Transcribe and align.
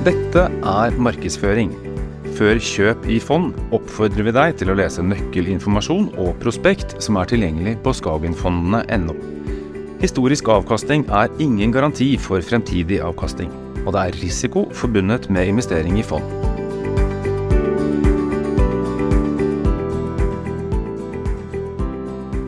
Dette 0.00 0.46
er 0.64 0.94
markedsføring. 0.96 1.74
Før 2.38 2.56
kjøp 2.64 3.02
i 3.12 3.18
fond 3.20 3.50
oppfordrer 3.76 4.24
vi 4.24 4.32
deg 4.32 4.54
til 4.56 4.70
å 4.72 4.76
lese 4.78 5.02
nøkkelinformasjon 5.04 6.06
og 6.22 6.38
prospekt 6.40 6.94
som 7.04 7.18
er 7.20 7.28
tilgjengelig 7.28 7.74
på 7.84 7.92
skagenfondene.no. 7.98 9.12
Historisk 10.00 10.48
avkastning 10.48 11.04
er 11.12 11.28
ingen 11.44 11.74
garanti 11.76 12.14
for 12.16 12.40
fremtidig 12.40 13.02
avkastning, 13.04 13.52
og 13.84 13.92
det 13.92 14.06
er 14.06 14.16
risiko 14.22 14.62
forbundet 14.72 15.28
med 15.28 15.52
investering 15.52 16.00
i 16.00 16.06
fond. 16.08 16.24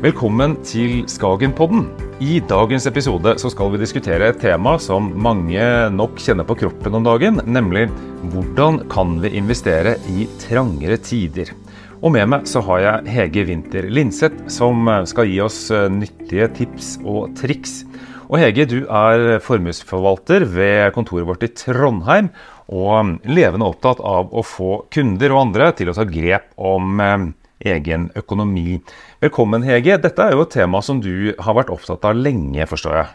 Velkommen 0.01 0.57
til 0.65 1.05
Skagenpodden. 1.05 2.12
I 2.23 2.39
dagens 2.49 2.85
episode 2.87 3.33
så 3.41 3.49
skal 3.51 3.73
vi 3.73 3.81
diskutere 3.81 4.29
et 4.31 4.37
tema 4.39 4.77
som 4.79 5.09
mange 5.25 5.63
nok 5.91 6.21
kjenner 6.23 6.47
på 6.47 6.55
kroppen 6.61 6.95
om 6.95 7.03
dagen, 7.03 7.41
nemlig 7.51 7.89
hvordan 8.31 8.79
kan 8.93 9.17
vi 9.25 9.33
investere 9.41 9.97
i 10.13 10.29
trangere 10.45 11.01
tider. 11.03 11.51
Og 11.99 12.15
med 12.15 12.31
meg 12.31 12.47
så 12.51 12.63
har 12.69 12.85
jeg 12.85 13.17
Hege 13.17 13.47
Winther 13.49 13.89
Linseth, 13.91 14.45
som 14.53 14.87
skal 15.11 15.33
gi 15.33 15.41
oss 15.43 15.59
eh, 15.75 15.89
nyttige 15.91 16.47
tips 16.61 16.95
og 17.01 17.35
triks. 17.41 17.81
Og 18.29 18.39
Hege, 18.39 18.69
du 18.71 18.79
er 18.87 19.43
formuesforvalter 19.43 20.47
ved 20.47 20.95
kontoret 20.95 21.27
vårt 21.27 21.49
i 21.49 21.51
Trondheim, 21.59 22.31
og 22.71 23.17
levende 23.27 23.67
opptatt 23.67 23.99
av 23.99 24.31
å 24.31 24.47
få 24.47 24.85
kunder 24.95 25.35
og 25.35 25.49
andre 25.49 25.73
til 25.75 25.91
å 25.91 25.99
ta 25.99 26.07
grep 26.07 26.53
om 26.71 27.03
eh, 27.03 27.31
egen 27.65 28.11
økonomi. 28.19 28.81
Velkommen, 29.23 29.65
Hege. 29.67 29.99
Dette 30.03 30.27
er 30.27 30.37
jo 30.37 30.45
et 30.47 30.55
tema 30.55 30.83
som 30.85 31.01
du 31.03 31.33
har 31.39 31.57
vært 31.59 31.73
opptatt 31.75 32.05
av 32.09 32.19
lenge, 32.19 32.67
forstår 32.71 32.99
jeg? 33.01 33.13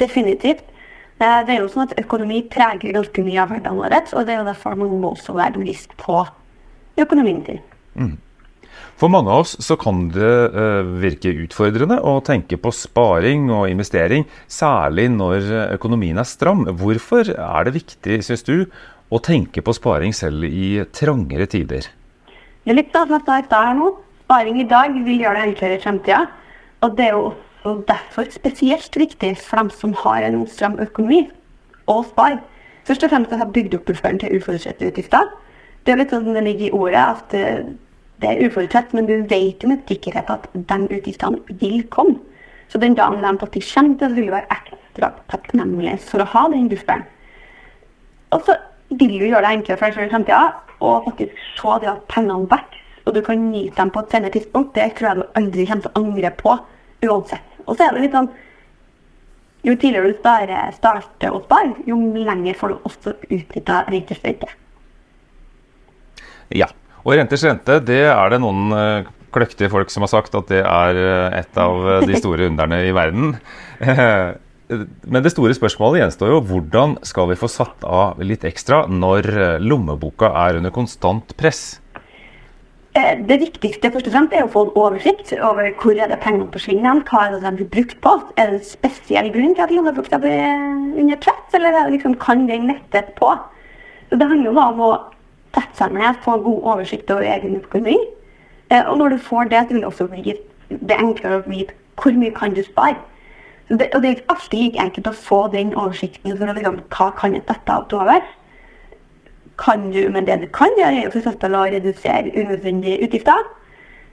Definitivt. 0.00 0.64
Det 1.14 1.28
er 1.30 1.60
jo 1.60 1.70
sånn 1.70 1.86
at 1.86 1.94
Økonomi 2.00 2.40
preger 2.50 2.96
ganske 2.96 3.22
mye 3.22 3.38
av 3.38 3.52
hverdagen 3.52 3.78
vår, 3.78 3.94
og 4.18 4.26
det 4.26 4.34
er 4.34 4.40
jo 4.40 4.46
derfor 4.48 4.78
man 4.80 4.94
må 4.98 5.12
også 5.14 5.36
være 5.36 5.60
bevisst 5.60 5.94
på 6.00 6.24
økonomien 6.98 7.42
sin. 7.46 7.60
Mm. 7.94 8.16
For 8.98 9.10
mange 9.10 9.30
av 9.30 9.44
oss 9.44 9.54
så 9.62 9.76
kan 9.78 10.08
det 10.14 10.32
uh, 10.54 10.82
virke 11.02 11.30
utfordrende 11.44 12.00
å 12.02 12.18
tenke 12.26 12.58
på 12.58 12.72
sparing 12.74 13.46
og 13.54 13.68
investering, 13.70 14.26
særlig 14.50 15.08
når 15.14 15.48
økonomien 15.76 16.18
er 16.18 16.28
stram. 16.28 16.66
Hvorfor 16.82 17.30
er 17.30 17.66
det 17.66 17.76
viktig, 17.78 18.20
syns 18.26 18.46
du, 18.46 18.66
å 19.14 19.22
tenke 19.22 19.62
på 19.62 19.74
sparing 19.76 20.14
selv 20.16 20.46
i 20.48 20.80
trangere 20.94 21.46
tider? 21.50 21.90
Det 22.64 22.72
er 22.72 22.78
litt 22.78 22.94
av 22.96 23.10
som 23.12 23.20
jeg 23.28 23.44
sa 23.50 23.58
her 23.66 23.74
nå. 23.76 23.90
Sparing 24.24 24.56
i 24.62 24.64
dag 24.68 24.94
vil 25.04 25.20
gjøre 25.20 25.36
det 25.36 25.48
enklere 25.50 25.76
i 25.76 25.80
fremtida. 25.82 26.20
Og 26.80 26.94
det 26.96 27.10
er 27.10 27.12
jo 27.12 27.26
også 27.64 27.74
derfor 27.90 28.30
spesielt 28.32 28.96
viktig 28.96 29.34
for 29.36 29.60
dem 29.60 29.70
som 29.72 29.92
har 30.00 30.24
en 30.24 30.46
stram 30.48 30.78
økonomi, 30.80 31.26
å 31.92 31.98
spare. 32.08 32.40
Først 32.88 33.04
og 33.04 33.12
fremst 33.12 33.32
at 33.32 33.36
jeg 33.36 33.42
har 33.44 33.52
bygd 33.52 33.76
opp 33.76 33.84
bufferen 33.90 34.20
til 34.20 34.38
uforutsette 34.38 34.88
utgifter. 34.88 35.28
Det 35.84 35.92
er 35.92 36.00
litt 36.00 36.16
sånn 36.16 36.32
det 36.32 36.46
ligger 36.46 36.70
i 36.70 36.72
ordet 36.72 37.04
at 37.04 37.36
det 38.24 38.30
er 38.30 38.42
uforutsett, 38.46 38.96
men 38.96 39.12
du 39.12 39.16
vet 39.28 39.60
jo 39.60 39.68
med 39.68 39.84
sikkerhet 39.88 40.32
at 40.32 40.48
de 40.54 40.80
utgiftene 40.88 41.58
vil 41.60 41.82
komme. 41.92 42.16
Så 42.72 42.80
den 42.80 42.96
dagen 42.96 43.20
de 43.20 43.38
faktisk 43.44 43.76
kommer, 43.76 43.98
det 44.00 44.14
vil 44.16 44.32
være 44.32 44.48
ekstra 44.56 45.12
takknemlig 45.28 45.98
for 46.00 46.24
å 46.24 46.30
ha 46.32 46.48
den 46.48 46.70
bufferen. 46.72 47.04
Og 48.32 48.40
så 48.48 48.56
vil 48.88 49.18
du 49.20 49.28
gjøre 49.28 49.44
det 49.44 49.56
enklere 49.58 49.76
for 49.76 49.90
deg 49.90 49.98
selv 50.00 50.08
i 50.08 50.14
fremtida 50.16 50.44
og 50.84 51.08
faktisk 51.08 51.44
se 51.58 51.76
det 51.82 51.90
at 51.92 52.06
pengene 52.10 52.48
vokser, 52.50 52.80
og 53.04 53.12
du 53.12 53.20
kan 53.24 53.40
nyte 53.50 53.76
dem 53.76 53.90
på 53.92 54.00
et 54.00 54.14
senere 54.14 54.32
tidspunkt, 54.32 54.74
det 54.76 54.94
tror 54.96 55.10
jeg 55.10 55.18
du 55.18 55.38
aldri 55.40 55.66
kommer 55.68 55.84
til 55.84 55.92
å 55.92 56.00
angre 56.00 56.30
på 56.38 56.54
uansett. 57.04 57.58
Og 57.64 57.76
så 57.76 57.86
er 57.86 57.96
det 57.96 58.06
litt 58.06 58.16
sånn 58.16 58.32
Jo 59.64 59.72
tidligere 59.80 60.10
du 60.12 60.16
sparer, 60.18 60.72
starter 60.76 61.32
å 61.32 61.40
spare, 61.40 61.70
jo 61.88 61.96
lenger 61.96 62.56
får 62.58 62.72
du 62.72 62.82
også 62.84 63.14
utnytta 63.32 63.78
renters 63.88 64.20
rente. 64.20 64.48
Ja. 66.52 66.68
Og 67.00 67.16
renters 67.16 67.44
rente, 67.48 67.78
det 67.84 68.02
er 68.10 68.32
det 68.32 68.42
noen 68.44 68.74
uh, 68.76 69.08
kløktige 69.32 69.72
folk 69.72 69.88
som 69.92 70.04
har 70.04 70.12
sagt 70.12 70.36
at 70.36 70.52
det 70.52 70.60
er 70.60 71.00
uh, 71.00 71.38
et 71.40 71.60
av 71.60 72.04
de 72.04 72.20
store 72.20 72.50
underne 72.52 72.82
i 72.84 72.92
verden. 72.96 73.38
Men 75.06 75.24
det 75.24 75.32
store 75.34 75.54
spørsmålet 75.56 76.02
gjenstår 76.02 76.32
jo 76.32 76.42
hvordan 76.48 76.98
skal 77.06 77.30
vi 77.30 77.38
få 77.38 77.50
satt 77.50 77.86
av 77.86 78.20
litt 78.24 78.44
ekstra 78.48 78.84
når 78.90 79.30
eh, 79.34 79.56
lommeboka 79.62 80.32
er 80.44 80.60
under 80.60 80.74
konstant 80.74 81.34
press? 81.40 81.80
Eh, 82.94 83.18
det 83.26 83.40
viktigste 83.40 83.90
først 83.90 84.06
og 84.06 84.14
fremst 84.14 84.34
er 84.36 84.44
å 84.46 84.50
få 84.52 84.66
en 84.68 84.76
oversikt 84.78 85.32
over 85.34 85.72
hvor 85.80 85.98
er 85.98 86.12
det 86.12 86.20
pengene 86.22 86.46
forsvinner. 86.54 87.00
Hva 87.08 87.24
er 87.24 87.32
det 87.34 87.40
de 87.42 87.52
blir 87.58 87.70
brukt 87.78 87.96
på? 88.04 88.12
Er 88.38 88.52
det 88.52 88.60
en 88.60 88.68
spesiell 88.68 89.32
grunn 89.34 89.56
til 89.56 89.64
at 89.64 89.74
lommeboka 89.74 90.20
blir 90.22 90.44
under 91.02 91.18
press, 91.24 91.56
eller 91.58 91.74
er 91.74 91.90
liksom, 91.90 92.14
kan 92.22 92.46
den 92.50 92.68
nettes 92.70 93.10
på? 93.18 93.32
Så 94.10 94.20
Det 94.20 94.28
handler 94.30 94.52
jo 94.52 94.60
om 94.62 94.84
å 94.84 94.92
sette 95.56 95.80
seg 95.80 95.96
ned, 95.96 96.20
få 96.22 96.36
god 96.44 96.68
oversikt 96.74 97.10
over 97.10 97.26
egen 97.26 97.58
økonomi. 97.58 97.96
Eh, 98.70 98.84
og 98.86 98.98
når 98.98 99.16
du 99.16 99.24
får 99.26 99.50
det, 99.50 99.64
så 99.66 99.74
vil 99.74 99.82
det 99.82 99.90
også 99.90 100.06
bli 100.12 100.36
det 100.70 100.98
enklere 100.98 101.40
å 101.40 101.48
vite 101.48 101.74
hvor 101.98 102.14
mye 102.18 102.34
kan 102.34 102.54
du 102.54 102.62
spare. 102.62 102.96
Det, 103.68 103.88
og 103.94 104.02
det 104.02 104.08
er 104.08 104.16
ikke 104.16 104.34
alltid 104.34 104.58
like 104.60 104.82
enkelt 104.82 105.06
å 105.08 105.16
få 105.16 105.40
den 105.52 105.70
oversikten 105.74 106.34
for 106.36 106.56
liksom, 106.56 106.80
hva 106.92 107.10
kan 107.16 107.36
dette 107.36 107.76
over. 107.96 108.26
Kan 109.58 109.86
du, 109.94 110.02
men 110.12 110.26
det 110.26 110.40
du 110.42 110.48
kan 110.52 110.74
gjøre, 110.76 111.04
er 111.04 111.08
f.eks. 111.08 111.38
å 111.46 111.62
redusere 111.72 112.34
unødvendige 112.34 113.06
utgifter. 113.06 113.46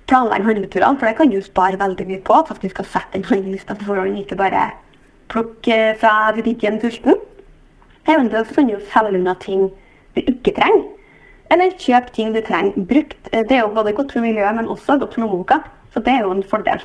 Planlegge 0.07 0.47
handleturene, 0.47 0.99
for 0.99 1.07
det 1.09 1.17
kan 1.17 1.33
du 1.33 1.41
spare 1.43 1.79
veldig 1.81 2.07
mye 2.07 2.21
på. 2.27 2.39
Faktisk 2.47 2.79
å 2.79 2.87
sette 2.87 3.19
en 3.19 3.27
handleliste 3.27 3.75
på 3.75 3.89
forhånd, 3.89 4.21
ikke 4.21 4.39
bare 4.39 4.69
plukke 5.31 5.81
fra 5.99 6.31
butikken 6.35 6.79
sulten. 6.83 7.19
Eventuelt 8.07 8.55
kan 8.55 8.71
du 8.71 8.79
selge 8.93 9.19
unna 9.19 9.35
ting 9.43 9.69
du 10.15 10.23
ikke 10.23 10.55
trenger. 10.55 10.87
Eller 11.51 11.75
kjøpe 11.75 12.15
ting 12.15 12.31
du 12.31 12.39
trenger 12.45 12.87
brukt. 12.87 13.29
Det 13.31 13.51
er 13.51 13.65
jo 13.65 13.75
både 13.75 13.93
godt 13.97 14.13
for 14.15 14.23
miljøet, 14.23 14.55
men 14.55 14.71
også 14.71 14.95
godt 14.99 15.15
for 15.15 15.25
lommeboka. 15.25 15.59
Så 15.91 15.99
det 15.99 16.13
er 16.13 16.23
jo 16.23 16.31
en 16.31 16.43
fordel. 16.47 16.83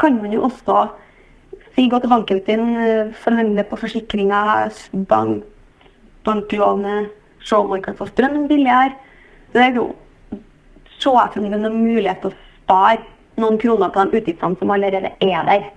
Kan 0.00 0.18
man 0.22 0.32
jo 0.34 0.42
også 0.48 0.88
Si 1.76 1.88
gå 1.92 1.98
til 2.00 2.08
banken 2.08 2.40
din, 2.46 2.76
eh, 2.80 3.12
forhandle 3.12 3.62
på 3.68 3.76
forsikringa, 3.76 4.70
bank, 5.08 5.44
banklånet, 6.24 7.10
se 7.44 7.56
om 7.56 7.68
man 7.68 7.82
kan 7.82 7.94
få 7.94 8.06
strøm 8.06 8.48
billigere. 8.48 8.94
Det 9.52 9.62
er 9.62 9.74
jo 9.74 9.94
se 10.98 11.10
etter 11.10 11.40
om 11.40 11.50
det 11.50 11.64
er 11.64 11.70
mulighet 11.70 12.22
til 12.22 12.30
å 12.30 12.38
spare 12.64 13.02
noen 13.36 13.58
kroner 13.58 13.92
på 13.92 14.04
de 14.04 14.20
utgiftene 14.20 14.58
som 14.58 14.70
allerede 14.70 15.12
er 15.20 15.44
der. 15.44 15.68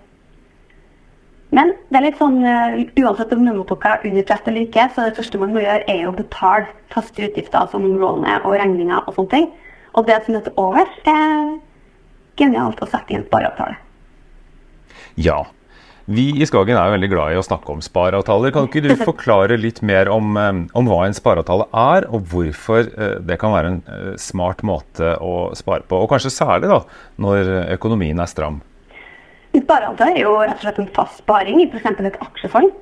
Men 1.51 1.73
det 1.89 1.97
er 1.97 2.05
litt 2.05 2.17
sånn, 2.17 2.39
uh, 2.45 2.77
uansett 3.01 3.33
om 3.33 3.43
lommeboka 3.43 3.95
er 3.95 4.05
under 4.05 4.23
press 4.23 4.47
eller 4.47 4.67
ikke, 4.67 4.85
så 4.93 5.07
det 5.07 5.17
første 5.17 5.41
man 5.41 5.53
må 5.53 5.63
gjøre, 5.63 5.83
er 5.89 6.07
å 6.07 6.15
betale 6.15 6.69
faste 6.93 7.25
utgifter 7.25 7.67
som 7.71 7.83
lånet 7.83 8.45
og 8.45 8.53
regninger 8.53 9.01
og 9.01 9.15
sånne 9.15 9.33
ting. 9.33 9.47
Og 9.97 10.05
det 10.07 10.19
som 10.25 10.37
er 10.37 10.45
til 10.45 10.59
overs, 10.61 10.99
er 11.09 11.55
genialt 12.37 12.79
å 12.79 12.87
sette 12.87 13.11
i 13.11 13.17
en 13.17 13.25
spareavtale. 13.25 13.79
Ja, 15.19 15.41
vi 16.09 16.25
i 16.41 16.45
Skagen 16.49 16.77
er 16.77 16.89
jo 16.89 16.95
veldig 16.95 17.09
glad 17.11 17.33
i 17.33 17.37
å 17.37 17.45
snakke 17.45 17.69
om 17.69 17.81
spareavtaler. 17.85 18.53
Kan 18.53 18.65
ikke 18.67 18.81
du 18.81 18.93
forklare 19.11 19.59
litt 19.61 19.83
mer 19.85 20.09
om, 20.09 20.33
eh, 20.41 20.61
om 20.77 20.89
hva 20.89 21.03
en 21.05 21.15
spareavtale 21.15 21.67
er, 21.69 22.07
og 22.09 22.25
hvorfor 22.31 22.89
eh, 22.89 23.15
det 23.25 23.37
kan 23.41 23.53
være 23.53 23.73
en 23.73 23.79
eh, 23.85 24.11
smart 24.21 24.63
måte 24.65 25.13
å 25.21 25.51
spare 25.57 25.85
på? 25.85 25.99
Og 26.01 26.09
kanskje 26.09 26.33
særlig 26.33 26.71
da, 26.71 26.81
når 27.21 27.51
økonomien 27.77 28.19
er 28.19 28.31
stram. 28.31 28.61
En 29.53 29.65
spareavtale 29.65 30.17
er 30.17 30.25
jo 30.25 30.35
rett 30.41 30.57
og 30.57 30.65
slett 30.65 30.81
en 30.81 30.93
fast 30.95 31.21
sparing 31.21 31.61
i 31.61 31.67
f.eks. 31.69 31.89
et 31.93 32.21
aksjefond. 32.25 32.73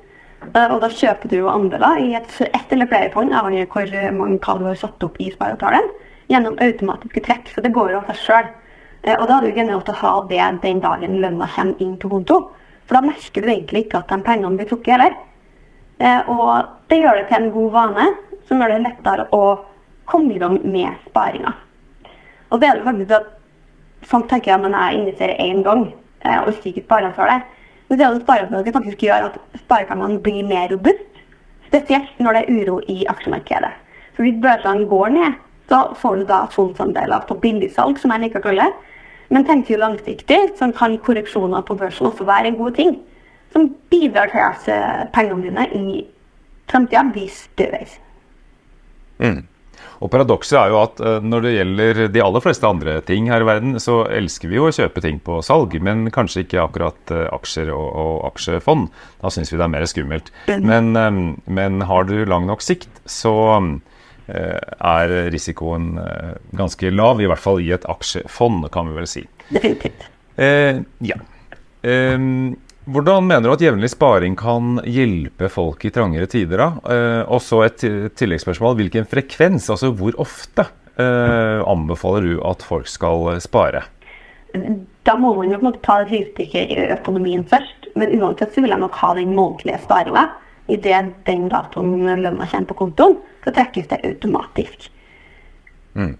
Og 0.48 0.76
da 0.80 0.88
kjøper 0.88 1.32
du 1.32 1.40
andeler 1.50 1.98
i 2.00 2.12
et, 2.14 2.28
ett 2.46 2.72
eller 2.72 2.88
flere 2.88 3.10
fond, 3.12 3.32
avhengig 3.34 3.66
av 3.66 3.72
hvor 3.74 4.14
mange 4.14 4.38
hva 4.38 4.54
du 4.60 4.68
har 4.68 4.78
satt 4.78 5.02
opp 5.04 5.18
i 5.20 5.32
spareavtalen, 5.34 5.88
gjennom 6.30 6.56
automatiske 6.62 7.24
trekk. 7.26 7.50
Så 7.52 7.64
det 7.64 7.74
går 7.74 7.92
jo 7.92 8.00
av 8.00 8.12
seg 8.12 8.22
sjøl. 8.22 8.52
Og 9.18 9.24
da 9.28 9.40
det 9.40 9.50
jo 9.50 9.58
generelt 9.58 9.90
å 9.90 9.96
ha 9.98 10.12
det 10.30 10.46
den 10.62 10.80
dagen 10.84 11.18
lønna 11.24 11.48
kommer 11.56 11.82
inn 11.82 11.96
til 12.00 12.12
konto. 12.14 12.38
For 12.88 12.96
da 12.96 13.04
merker 13.04 13.44
du 13.44 13.50
egentlig 13.52 13.84
ikke 13.84 14.00
at 14.00 14.08
de 14.10 14.16
pengene 14.24 14.56
blir 14.56 14.68
trukket 14.70 14.94
heller. 14.96 15.16
Eh, 16.00 16.30
og 16.32 16.68
det 16.88 17.02
gjør 17.02 17.18
det 17.20 17.26
til 17.28 17.42
en 17.42 17.50
god 17.52 17.72
vane, 17.74 18.06
som 18.48 18.62
gjør 18.62 18.72
det 18.74 18.84
lettere 18.86 19.26
å 19.36 19.42
komme 20.08 20.32
i 20.34 20.40
gang 20.40 20.56
med 20.64 20.96
sparinga. 21.10 21.52
Og 22.48 22.62
det 22.62 22.70
er 22.70 22.78
det 22.78 22.86
faktisk 22.86 23.12
at 23.18 23.28
folk 24.08 24.28
tenker 24.30 24.54
at 24.54 24.64
jeg 24.72 25.00
investerer 25.02 25.42
én 25.44 25.60
gang 25.66 25.90
eh, 26.24 26.38
og 26.40 26.54
ikke 26.54 26.86
sparer 26.86 27.12
for 27.16 27.28
det. 27.28 27.42
Men 27.88 27.98
det 27.98 28.06
er 28.06 28.14
det 28.14 28.24
spareavtaler 28.24 28.76
faktisk 28.78 29.04
gjør 29.04 29.28
at 29.28 29.36
sparepengene 29.64 30.22
blir 30.24 30.48
mer 30.48 30.72
robust. 30.72 31.04
Spesielt 31.68 32.20
når 32.20 32.38
det 32.38 32.42
er 32.42 32.62
uro 32.62 32.80
i 32.88 33.02
aksjemarkedet. 33.08 33.74
For 34.16 34.24
hvis 34.24 34.40
børsene 34.40 34.88
går 34.88 35.12
ned, 35.12 35.36
så 35.68 35.82
får 36.00 36.16
du 36.16 36.24
da 36.28 36.46
fondsandeler 36.52 37.26
på 37.28 37.36
billigsalg, 37.42 37.98
som 38.00 38.14
jeg 38.14 38.24
liker 38.24 38.40
å 38.40 38.46
kalle 38.48 38.64
det. 38.64 38.94
Men 39.28 39.44
tenker 39.44 39.80
langsiktig, 39.80 40.38
så 40.56 40.70
kan 40.72 40.96
korreksjoner 41.04 41.64
på 41.66 41.76
børsen 41.76 42.08
også 42.08 42.24
være 42.28 42.52
en 42.52 42.60
god 42.60 42.78
ting. 42.78 42.96
Som 43.52 43.70
bidrar 43.92 44.32
til 44.32 44.44
at 44.44 45.12
pengene 45.12 45.48
dine 45.48 45.68
i 45.76 46.02
framtida 46.68 47.04
blir 47.12 47.30
større. 47.32 47.84
Mm. 49.18 49.44
Og 49.98 50.10
Paradokset 50.12 50.54
er 50.60 50.70
jo 50.70 50.78
at 50.80 51.00
eh, 51.02 51.18
når 51.26 51.44
det 51.44 51.54
gjelder 51.56 52.00
de 52.14 52.22
aller 52.22 52.42
fleste 52.42 52.68
andre 52.68 52.98
ting 53.06 53.28
her 53.32 53.42
i 53.42 53.48
verden, 53.48 53.78
så 53.82 54.00
elsker 54.14 54.50
vi 54.50 54.58
jo 54.58 54.68
å 54.68 54.74
kjøpe 54.74 55.02
ting 55.02 55.18
på 55.24 55.40
salg, 55.46 55.74
men 55.82 56.06
kanskje 56.14 56.44
ikke 56.44 56.62
akkurat 56.62 57.14
eh, 57.14 57.26
aksjer 57.34 57.72
og, 57.74 57.88
og 57.88 58.28
aksjefond. 58.30 58.88
Da 59.22 59.32
syns 59.34 59.50
vi 59.52 59.58
det 59.58 59.66
er 59.66 59.74
mer 59.74 59.88
skummelt. 59.90 60.30
Men, 60.46 60.92
eh, 60.98 61.20
men 61.50 61.82
har 61.90 62.06
du 62.10 62.16
lang 62.30 62.46
nok 62.50 62.62
sikt, 62.64 62.90
så 63.10 63.34
er 64.28 65.12
risikoen 65.32 65.94
ganske 66.56 66.90
lav, 66.92 67.20
i 67.20 67.26
hvert 67.30 67.42
fall 67.42 67.62
i 67.64 67.72
et 67.72 67.86
aksjefond, 67.88 68.68
kan 68.74 68.90
vi 68.90 68.96
vel 69.00 69.08
si. 69.08 69.24
Definitivt. 69.48 70.08
Eh, 70.38 70.80
ja. 71.02 71.16
Eh, 71.82 72.18
hvordan 72.88 73.26
mener 73.26 73.44
du 73.44 73.52
at 73.52 73.62
jevnlig 73.62 73.90
sparing 73.92 74.36
kan 74.38 74.78
hjelpe 74.88 75.50
folk 75.52 75.84
i 75.84 75.92
trangere 75.92 76.28
tider? 76.30 76.62
da? 76.62 76.94
Eh, 76.94 77.22
og 77.26 77.42
så 77.44 77.64
et 77.66 77.84
tilleggsspørsmål. 78.16 78.78
Hvilken 78.78 79.08
frekvens, 79.08 79.68
altså 79.74 79.90
hvor 79.92 80.16
ofte, 80.22 80.68
eh, 80.96 81.60
anbefaler 81.68 82.28
du 82.28 82.42
at 82.48 82.64
folk 82.64 82.88
skal 82.88 83.40
spare? 83.44 83.84
Da 85.04 85.16
må 85.20 85.34
man 85.36 85.52
jo 85.52 85.72
ta 85.84 86.00
et 86.02 86.12
rivstykke 86.14 86.64
i 86.64 86.78
økonomien 86.94 87.44
først. 87.44 87.90
Men 87.98 88.14
uansett 88.20 88.54
så 88.54 88.62
vil 88.62 88.72
jeg 88.72 88.80
nok 88.80 88.96
ha 89.02 89.14
den 89.18 89.34
månedlige 89.36 89.82
sparinga. 89.84 90.28
Idet 90.68 91.12
den 91.26 91.46
datoen 91.48 92.04
lønna 92.20 92.46
kommer 92.46 92.68
på 92.68 92.78
kontoen, 92.82 93.16
så 93.44 93.54
trekkes 93.56 93.88
det 93.88 94.02
automatisk. 94.04 94.90
Mm. 95.96 96.16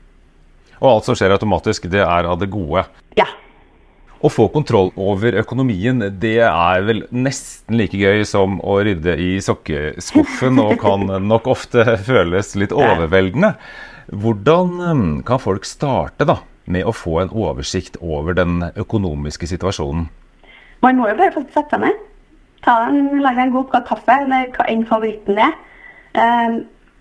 Og 0.78 0.88
alt 0.92 1.08
som 1.08 1.18
skjer 1.18 1.34
automatisk, 1.34 1.88
det 1.92 2.00
er 2.04 2.28
av 2.30 2.38
det 2.40 2.48
gode? 2.52 2.86
Ja. 3.18 3.26
Å 4.18 4.30
få 4.32 4.48
kontroll 4.50 4.88
over 4.98 5.36
økonomien, 5.38 6.00
det 6.18 6.40
er 6.42 6.82
vel 6.86 7.04
nesten 7.14 7.76
like 7.78 7.98
gøy 7.98 8.24
som 8.26 8.56
å 8.66 8.80
rydde 8.86 9.14
i 9.22 9.36
sokkeskuffen, 9.44 10.58
og 10.62 10.78
kan 10.82 11.06
nok 11.30 11.46
ofte 11.50 11.84
føles 12.06 12.54
litt 12.58 12.74
overveldende. 12.74 13.52
Hvordan 14.08 14.74
um, 14.80 15.08
kan 15.26 15.42
folk 15.42 15.68
starte 15.68 16.26
da, 16.26 16.40
med 16.66 16.88
å 16.88 16.94
få 16.96 17.20
en 17.22 17.30
oversikt 17.30 18.00
over 18.00 18.34
den 18.38 18.62
økonomiske 18.74 19.48
situasjonen? 19.50 20.08
Man 20.82 20.98
må 20.98 21.08
jo 21.10 21.18
bare 21.18 21.34
få 21.34 21.44
sette 21.52 21.76
seg 21.76 21.84
ned. 21.84 22.04
En, 22.66 23.20
Lage 23.22 23.44
en 23.44 23.52
god 23.54 23.68
kopp 23.72 23.86
kaffe, 23.88 24.16
eller 24.24 24.50
hva 24.56 24.66
enn 24.68 24.86
favoritten 24.88 25.38
er. 25.38 25.54
Um, 26.18 26.58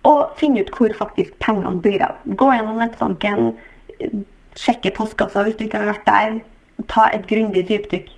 og 0.08 0.38
finne 0.40 0.62
ut 0.62 0.70
hvor 0.76 0.94
faktisk 0.96 1.34
pengene 1.44 1.82
blir 1.84 2.04
av. 2.06 2.20
Gå 2.40 2.52
gjennom 2.54 2.78
nettbanken, 2.80 3.56
sjekke 4.58 4.94
postkassa 4.96 5.44
hvis 5.46 5.58
du 5.58 5.66
ikke 5.66 5.82
har 5.82 5.92
vært 5.92 6.08
der 6.08 6.38
ta 6.92 7.08
et 7.14 7.26
grundig 7.30 7.66
dypdykk. 7.68 8.10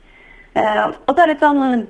Uh, 0.57 0.91
og 1.07 1.13
det 1.15 1.23
er 1.23 1.31
litt 1.31 1.43
sånn 1.43 1.85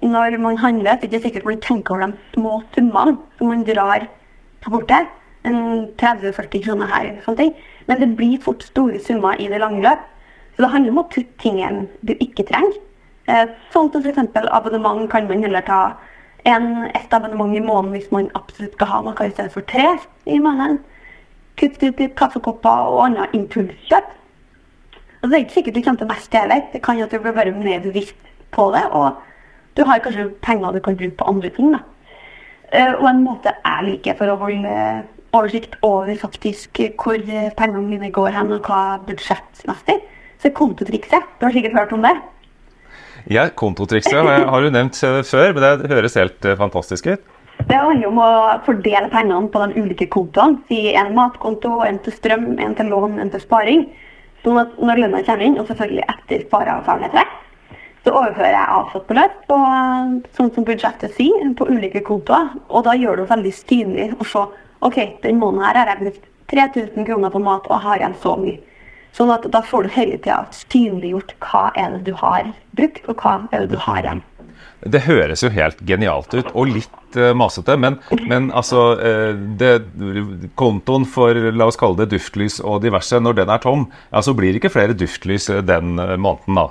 Når 0.00 0.36
man 0.40 0.58
handler, 0.60 0.96
så 0.96 1.04
er 1.04 1.10
det 1.10 1.18
ikke 1.18 1.24
sikkert 1.26 1.48
man 1.48 1.64
tenker 1.64 1.94
over 1.94 2.12
de 2.12 2.36
små 2.36 2.52
summene 2.76 3.16
som 3.38 3.50
man 3.52 3.64
drar 3.68 4.06
på 4.64 4.72
kortet. 4.72 5.10
30-40 5.44 6.62
kroner 6.64 6.88
her, 6.88 7.10
sånne 7.24 7.36
ting. 7.38 7.52
Men 7.88 8.00
det 8.00 8.08
blir 8.16 8.40
fort 8.44 8.64
store 8.64 9.00
summer 9.00 9.40
i 9.40 9.48
det 9.48 9.60
lange 9.60 9.82
løp. 9.84 10.02
Så 10.54 10.64
det 10.64 10.70
handler 10.72 10.94
om 10.94 11.02
å 11.02 11.08
putte 11.08 11.36
ting 11.40 11.60
du 12.04 12.12
ikke 12.16 12.44
trenger. 12.48 12.76
Eh, 13.28 13.50
sånn 13.74 13.90
som 13.92 14.02
f.eks. 14.02 14.38
abonnement 14.48 15.10
kan 15.10 15.28
man 15.28 15.42
heller 15.44 15.64
ta 15.66 15.80
en, 16.48 16.86
ett 16.94 17.12
abonnement 17.12 17.56
i 17.56 17.60
måneden 17.60 17.92
hvis 17.96 18.10
man 18.14 18.30
absolutt 18.34 18.74
skal 18.78 18.90
ha 18.92 19.02
noe 19.04 19.26
i 19.26 19.34
stedet 19.34 19.52
for 19.52 19.66
tre 19.68 19.92
i 20.26 20.38
måneden. 20.40 20.80
Kutt 21.60 21.82
ut 21.82 22.00
litt 22.00 22.16
kaffekopper 22.16 22.88
og 22.88 23.04
annet 23.04 23.36
impulskjøp. 23.36 24.16
Det 25.20 25.36
er 25.36 25.42
ikke 25.44 25.58
sikkert 25.58 25.76
du 25.76 25.82
kommer 25.84 26.00
til 26.00 26.08
mest 26.08 26.34
heller. 26.34 26.62
Det 26.72 26.80
kan 26.82 27.00
at 27.04 27.12
du 27.12 27.18
blir 27.20 27.36
bare 27.36 27.52
mer 27.52 27.82
bevisst 27.84 28.16
på 28.56 28.70
det. 28.72 28.86
Og 28.96 29.18
du 29.76 29.84
har 29.84 30.00
kanskje 30.00 30.30
penger 30.40 30.72
du 30.72 30.80
kan 30.80 30.96
bruke 30.96 31.16
på 31.16 31.28
andre 31.28 31.50
ting. 31.52 31.74
da. 31.74 31.84
Uh, 32.70 32.94
og 33.02 33.08
en 33.10 33.24
måte 33.24 33.52
jeg 33.52 33.84
liker 33.84 34.16
for 34.16 34.30
å 34.30 34.38
holde 34.40 34.74
oversikt 35.36 35.76
over 35.82 36.14
faktisk 36.18 36.80
hvor 36.98 37.20
pengene 37.58 37.82
mine 37.86 38.10
går 38.10 38.32
hen, 38.34 38.52
og 38.54 38.66
hva 38.66 38.98
budsjettmessig, 39.06 39.98
så 40.40 40.48
er 40.48 40.56
kontotrikset. 40.56 41.26
Du 41.38 41.46
har 41.46 41.52
sikkert 41.52 41.76
hørt 41.78 41.92
om 41.92 42.02
det? 42.06 42.16
Ja, 43.28 43.48
kontotrikset 43.52 44.16
har 44.16 44.62
du 44.62 44.70
nevnt 44.72 44.96
før, 44.96 45.52
men 45.56 45.82
det 45.82 45.90
høres 45.92 46.16
helt 46.16 46.46
uh, 46.46 46.56
fantastisk 46.58 47.10
ut. 47.10 47.26
Det 47.68 47.76
handler 47.76 48.08
om 48.08 48.20
å 48.22 48.30
fordele 48.64 49.10
pengene 49.12 49.50
på 49.52 49.60
de 49.66 49.82
ulike 49.82 50.06
kontoene. 50.12 50.62
Si 50.70 50.94
en 50.96 51.12
matkonto, 51.16 51.80
en 51.84 52.00
til 52.04 52.14
strøm, 52.16 52.54
en 52.58 52.76
til 52.78 52.88
lån, 52.88 53.18
en 53.20 53.32
til 53.32 53.42
sparing. 53.42 53.84
Sånn 54.44 54.62
at 54.62 54.78
når 54.80 55.02
lønna 55.02 55.20
kommer 55.26 55.44
inn, 55.44 55.58
og 55.60 55.68
selvfølgelig 55.68 56.06
etter 56.08 56.46
spareavtalen 56.46 57.06
er 57.06 57.12
trukket, 57.12 57.36
så 58.00 58.14
overfører 58.16 58.54
jeg 58.54 58.74
avsatt 58.78 59.06
beløp 59.10 59.36
på, 59.50 59.58
sånn 60.38 60.50
som 60.54 60.64
budsjettet 60.64 61.12
sier, 61.18 61.50
på 61.58 61.68
ulike 61.68 62.00
kontoer. 62.06 62.54
Og 62.72 62.86
da 62.86 62.96
gjør 62.96 63.20
det 63.20 63.30
veldig 63.34 63.52
synlig 63.58 64.08
å 64.16 64.28
se 64.30 64.46
OK, 64.80 64.98
den 65.20 65.36
måneden 65.42 65.66
her 65.66 65.76
har 65.82 65.92
jeg 65.92 66.06
brukt 66.06 66.28
3000 66.50 67.06
kroner 67.06 67.32
på 67.34 67.42
mat 67.44 67.68
og 67.68 67.82
har 67.84 68.00
igjen 68.00 68.16
så 68.22 68.32
mye. 68.40 68.56
Sånn 69.16 69.30
at 69.34 69.46
da 69.50 69.62
får 69.66 69.86
du 69.86 69.94
hele 69.96 70.18
tida 70.18 70.44
synliggjort 70.54 71.34
hva 71.42 71.68
er 71.78 71.96
det 71.96 72.04
du 72.06 72.12
har 72.20 72.52
brukt, 72.78 73.02
og 73.08 73.22
hva 73.22 73.38
er 73.50 73.64
det 73.64 73.74
du 73.74 73.80
har 73.82 74.04
igjen. 74.04 74.22
Det 74.80 75.02
høres 75.04 75.42
jo 75.44 75.50
helt 75.52 75.80
genialt 75.84 76.32
ut, 76.32 76.46
og 76.56 76.70
litt 76.72 77.16
uh, 77.18 77.34
masete. 77.36 77.76
Men, 77.76 77.98
men 78.30 78.48
altså 78.56 78.84
uh, 78.96 79.32
det, 79.60 79.74
Kontoen 80.56 81.04
for 81.08 81.36
la 81.36 81.68
oss 81.68 81.76
kalle 81.80 82.00
det 82.00 82.14
duftlys 82.14 82.60
og 82.64 82.80
diverse, 82.84 83.20
når 83.20 83.42
den 83.42 83.52
er 83.52 83.60
tom, 83.60 83.88
ja, 84.08 84.22
så 84.24 84.34
blir 84.36 84.54
det 84.54 84.62
ikke 84.62 84.72
flere 84.72 84.96
duftlys 84.96 85.50
eh, 85.52 85.60
den 85.66 85.98
måneden, 85.98 86.56
da? 86.56 86.70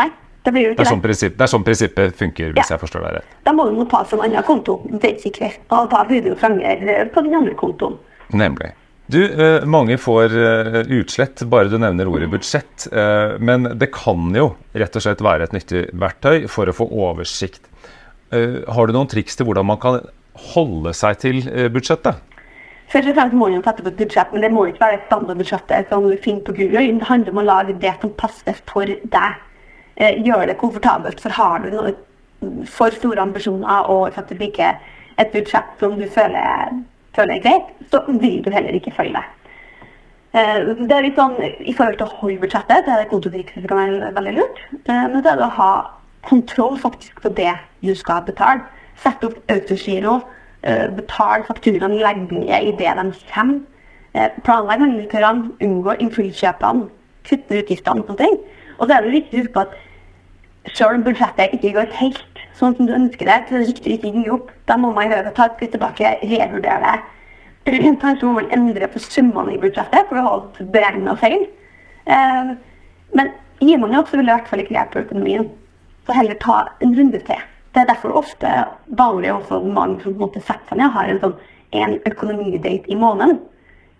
Nei, 0.00 0.08
det 0.42 0.54
blir 0.56 0.66
jo 0.66 0.72
ikke 0.72 0.80
det. 0.80 0.88
Er 0.88 0.94
sånn 0.96 1.04
prinsipp, 1.04 1.36
det 1.36 1.46
er 1.46 1.52
sånn 1.52 1.66
prinsippet 1.66 2.18
funker, 2.18 2.50
hvis 2.56 2.64
ja. 2.64 2.74
jeg 2.74 2.82
forstår 2.82 3.06
deg 3.06 3.14
rett. 3.20 3.36
Da 3.46 3.54
må 3.54 3.68
du 3.70 3.78
ta 3.92 4.02
en 4.02 4.24
annen 4.26 4.48
konto, 4.48 4.80
basically. 4.90 5.52
Og 5.70 5.86
da 5.94 6.02
blir 6.08 6.24
det 6.24 6.34
jo 6.34 6.40
franger 6.40 7.12
på 7.14 7.24
den 7.28 7.38
andre 7.38 7.54
kontoen. 7.58 8.00
Nemlig. 8.34 8.72
Du, 9.06 9.22
eh, 9.46 9.64
mange 9.64 9.98
får 9.98 10.24
eh, 10.24 10.80
utslett 10.98 11.42
bare 11.46 11.70
du 11.70 11.78
nevner 11.78 12.08
ordet 12.10 12.26
budsjett. 12.30 12.88
Eh, 12.90 13.36
men 13.38 13.68
det 13.78 13.92
kan 13.94 14.34
jo 14.34 14.48
rett 14.74 14.98
og 14.98 15.04
slett 15.04 15.22
være 15.22 15.46
et 15.46 15.54
nyttig 15.54 15.84
verktøy 15.94 16.48
for 16.50 16.66
å 16.66 16.74
få 16.74 16.88
oversikt. 16.90 17.70
Har 18.26 18.88
du 18.88 18.92
noen 18.92 19.06
triks 19.06 19.38
til 19.38 19.46
hvordan 19.46 19.68
man 19.68 19.78
kan 19.78 20.00
holde 20.50 20.90
seg 20.98 21.20
til 21.22 21.36
budsjettet? 21.70 22.18
Først 22.90 23.12
og 23.12 23.14
fremst 23.14 23.36
må 23.38 23.46
man 23.52 23.62
sette 23.62 23.84
på 23.86 23.92
et 23.92 24.00
budsjett, 24.00 24.32
men 24.34 24.42
det 24.42 24.50
må 24.50 24.64
ikke 24.66 24.82
være 24.82 24.98
standardbudsjettet 25.04 25.92
som 25.92 26.08
du 26.10 26.16
finner 26.24 26.42
på 26.44 26.56
Google. 26.58 26.82
Det 26.98 27.06
handler 27.06 27.32
om 27.36 27.40
å 27.40 27.46
lage 27.46 27.76
det 27.84 27.92
som 28.02 28.10
passer 28.18 28.58
for 28.66 28.90
deg. 29.14 29.38
Gjør 30.26 30.42
det 30.50 30.58
komfortabelt. 30.58 31.22
For 31.22 31.38
har 31.38 31.62
du 31.62 31.70
noe 31.76 31.94
for 32.74 32.98
store 32.98 33.22
ambisjoner 33.22 33.94
og 33.94 34.18
ikke 34.18 34.74
et 35.22 35.32
budsjett 35.32 35.78
som 35.78 35.94
du 36.02 36.08
føler 36.10 36.74
føler 37.16 37.36
er 37.36 37.44
greit, 37.44 37.74
så 37.90 38.02
vil 38.08 38.44
du 38.44 38.50
heller 38.54 38.76
ikke 38.76 38.94
følge 38.96 39.18
det. 39.18 39.24
Eh, 40.36 40.58
det 40.84 40.92
er 40.92 41.04
litt 41.06 41.16
sånn, 41.16 41.36
I 41.40 41.72
forhold 41.76 41.96
til 42.00 42.06
å 42.06 42.16
holde 42.20 42.42
budsjettet, 42.42 42.84
det 42.84 42.92
er 42.92 43.02
det 43.02 43.10
kontotrikset 43.12 43.62
som 43.62 43.70
kan 43.70 43.82
være 43.82 44.10
veldig 44.18 44.34
lurt. 44.36 44.58
Eh, 44.84 45.04
men 45.12 45.22
det 45.24 45.32
er 45.32 45.44
å 45.44 45.52
ha 45.58 45.70
kontroll 46.26 46.76
faktisk 46.82 47.22
på 47.22 47.32
det 47.38 47.54
du 47.84 47.94
skal 47.96 48.26
betale. 48.26 48.66
Sette 49.00 49.30
opp 49.30 49.52
autogiro, 49.52 50.18
eh, 50.62 50.88
betale 50.98 51.46
fakturaene 51.48 52.12
ned 52.30 52.52
i 52.52 52.76
det 52.76 52.92
de 53.00 53.08
kommer. 53.32 53.60
Planlegg 54.44 54.80
handletørene, 54.80 55.50
unngå 55.60 55.92
impulskjøpene, 56.00 56.86
kutte 57.28 57.58
utgiftene 57.60 58.00
og 58.00 58.06
sånne 58.08 58.22
ting. 58.22 58.38
Og 58.78 58.88
så 58.88 58.96
er 58.96 59.04
det 59.04 59.12
viktig 59.12 59.36
å 59.36 59.42
huske 59.42 59.52
på 59.52 59.64
at 59.66 60.72
selv 60.72 60.96
om 60.96 61.04
budsjettet 61.04 61.52
ikke 61.52 61.74
går 61.76 61.92
helt 62.00 62.35
sånn 62.56 62.76
som 62.76 62.88
du 62.88 62.94
ønsker 62.96 63.28
det, 63.28 63.36
til 63.48 63.64
riktig 63.66 64.00
ting 64.02 64.24
opp, 64.32 64.50
da 64.68 64.78
må 64.80 64.92
man 64.96 65.12
ta 65.36 65.46
et 65.46 65.58
skritt 65.58 65.74
tilbake, 65.76 66.16
revurdere 66.22 66.78
det. 66.84 66.96
Kanskje 68.00 68.28
må 68.28 68.36
man 68.38 68.52
endre 68.54 68.88
på 68.90 69.02
summene 69.02 69.56
i 69.56 69.60
budsjettet 69.60 70.08
for 70.08 70.20
å 70.20 70.26
ha 70.26 70.66
beregna 70.74 71.16
feil. 71.20 71.48
Eh, 72.06 72.54
men 73.18 73.32
gir 73.60 73.80
man 73.82 73.96
opp, 73.98 74.08
så 74.08 74.20
vil 74.20 74.28
det 74.28 74.32
i 74.32 74.36
hvert 74.36 74.52
fall 74.52 74.62
ikke 74.62 74.76
hjelpe 74.76 75.02
økonomien. 75.02 75.50
Så 76.06 76.14
heller 76.14 76.38
ta 76.40 76.60
en 76.84 76.94
runde 76.96 77.20
til. 77.26 77.42
Det 77.74 77.82
er 77.82 77.90
derfor 77.90 78.14
ofte 78.22 78.52
vanlig 78.96 79.34
også 79.34 79.60
mange 79.66 80.00
som 80.04 80.16
måtte 80.20 80.40
sette 80.40 80.70
seg 80.70 80.80
ned 80.80 80.94
har 80.94 81.10
en 81.10 81.20
sånn 81.24 81.36
en 81.76 81.98
økonomidate 82.08 82.88
i 82.88 82.96
måneden. 82.96 83.40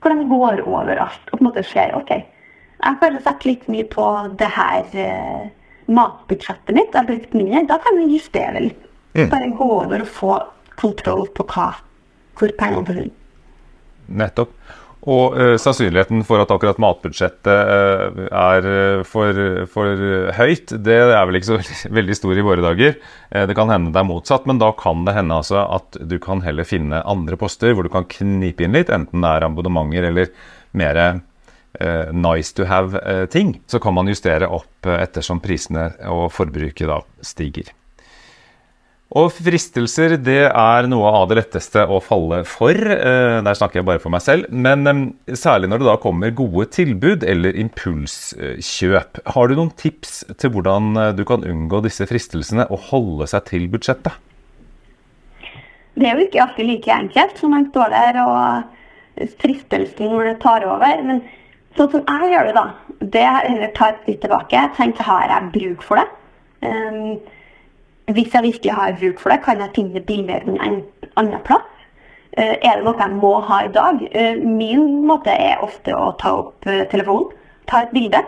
Hvor 0.01 0.15
de 0.15 0.29
går 0.31 0.63
over 0.65 1.03
alt 1.03 1.33
og 1.33 1.39
på 1.39 1.43
en 1.43 1.49
måte 1.49 1.65
ser 1.67 1.97
OK, 1.99 2.13
jeg 2.77 2.99
føler 3.01 3.25
sette 3.25 3.49
litt 3.49 3.65
mye 3.73 3.87
på 3.91 4.07
det 4.39 4.49
her 4.53 4.97
eh, 5.03 5.47
matbudsjettet 5.87 6.75
mitt 6.77 6.97
blitt 7.07 7.35
mindre, 7.37 7.65
da 7.69 7.79
kan 7.83 7.99
vi 8.01 8.09
justere 8.17 8.65
litt. 8.69 8.83
Mm. 9.17 9.29
Bare 9.33 9.53
gå 9.57 9.69
over 9.81 10.03
og 10.05 10.11
få 10.13 10.33
kontroll 10.77 11.25
på 11.37 11.47
hva, 11.53 11.71
hvor 12.37 12.53
pengene 12.59 12.85
forsvinner. 12.85 13.15
Nettopp. 14.07 14.53
Og 15.07 15.37
uh, 15.39 15.55
sannsynligheten 15.61 16.25
for 16.27 16.43
at 16.43 16.51
akkurat 16.51 16.81
matbudsjettet 16.83 17.47
uh, 17.47 18.25
er 18.27 18.67
uh, 18.67 19.05
for, 19.07 19.39
for, 19.71 20.03
høyt, 20.35 20.73
det 20.83 20.97
er 21.05 21.29
vel 21.29 21.39
ikke 21.39 21.53
så 21.53 21.59
veldig 21.99 22.17
stor 22.19 22.35
i 22.35 22.45
våre 22.47 22.65
dager. 22.65 22.97
det 23.31 23.55
kan 23.59 23.71
hende 23.71 23.93
det 23.95 24.03
er 24.03 24.09
motsatt, 24.09 24.49
men 24.51 24.59
da 24.63 24.73
kan 24.75 25.07
det 25.07 25.15
hende 25.15 25.39
altså 25.39 25.63
at 25.63 26.01
du 26.11 26.19
kan 26.23 26.43
heller 26.43 26.67
finne 26.67 27.05
andre 27.07 27.39
poster 27.39 27.77
hvor 27.77 27.87
du 27.87 27.93
kan 27.93 28.09
knipe 28.11 28.67
inn 28.67 28.75
litt, 28.75 28.91
enten 28.91 29.23
det 29.23 29.31
er 29.31 29.47
abonnementer 29.47 30.11
eller 30.11 30.35
mer 30.77 30.99
uh, 30.99 31.23
nice 32.13 32.55
to 32.57 32.67
have-ting, 32.69 33.57
uh, 33.57 33.65
så 33.71 33.81
kan 33.83 33.95
man 33.97 34.09
justere 34.09 34.49
opp 34.49 34.89
uh, 34.89 34.97
ettersom 35.01 35.43
prisene 35.45 35.91
og 36.11 36.31
forbruket 36.35 36.89
da 36.89 37.01
stiger. 37.25 37.75
Og 39.15 39.29
fristelser 39.31 40.17
det 40.19 40.49
er 40.49 40.89
noe 40.91 41.13
av 41.15 41.29
det 41.31 41.37
letteste 41.39 41.85
å 41.87 42.01
falle 42.03 42.41
for. 42.49 42.75
Eh, 42.75 43.39
der 43.47 43.55
snakker 43.59 43.79
jeg 43.79 43.87
bare 43.87 44.03
for 44.03 44.11
meg 44.11 44.25
selv. 44.25 44.49
Men 44.51 44.83
eh, 44.91 45.37
særlig 45.39 45.71
når 45.71 45.83
det 45.83 45.87
da 45.87 45.95
kommer 46.03 46.35
gode 46.35 46.67
tilbud 46.75 47.23
eller 47.23 47.55
impulskjøp. 47.63 49.21
Har 49.37 49.47
du 49.47 49.55
noen 49.55 49.71
tips 49.79 50.25
til 50.43 50.51
hvordan 50.57 50.99
eh, 50.99 51.13
du 51.15 51.23
kan 51.29 51.47
unngå 51.47 51.85
disse 51.87 52.09
fristelsene 52.11 52.67
og 52.67 52.91
holde 52.91 53.31
seg 53.31 53.47
til 53.53 53.69
budsjettet? 53.71 54.19
Det 55.97 56.11
er 56.11 56.19
jo 56.19 56.27
ikke 56.27 56.43
alltid 56.43 56.67
like 56.69 56.99
enkelt 56.99 57.39
som 57.39 57.55
man 57.55 57.71
står 57.71 57.95
der 57.95 58.19
og 58.27 59.29
fristelsen 59.39 60.35
tar 60.43 60.67
over. 60.67 61.07
Men 61.07 61.23
sånn 61.79 61.93
som 61.93 62.05
jeg 62.07 62.33
gjør 62.33 62.49
det, 62.49 62.55
da, 62.57 62.67
det 63.15 63.25
er 63.29 63.65
å 63.67 63.73
ta 63.77 63.91
et 63.93 64.03
skritt 64.03 64.23
tilbake. 64.25 64.63
Tenk 64.77 65.01
har 65.07 65.33
jeg 65.33 65.53
bruk 65.55 65.85
for 65.87 66.01
det? 66.01 66.07
Um, 66.67 67.17
hvis 68.17 68.35
jeg 68.35 68.47
virkelig 68.47 68.77
har 68.77 68.99
bruk 69.01 69.23
for 69.23 69.33
det, 69.33 69.41
kan 69.45 69.63
jeg 69.63 69.75
finne 69.77 70.05
billigere 70.09 70.57
en 70.57 70.83
annen 71.17 71.43
plass. 71.47 71.73
Uh, 72.37 72.55
er 72.57 72.79
det 72.79 72.85
noe 72.85 72.97
jeg 73.01 73.17
må 73.17 73.33
ha 73.49 73.63
i 73.65 73.73
dag? 73.75 74.03
Uh, 74.13 74.43
min 74.43 75.07
måte 75.09 75.33
er 75.33 75.63
ofte 75.65 75.95
å 75.97 76.13
ta 76.21 76.35
opp 76.43 76.69
uh, 76.69 76.85
telefonen, 76.93 77.33
ta 77.71 77.85
et 77.85 77.95
bilde. 77.97 78.23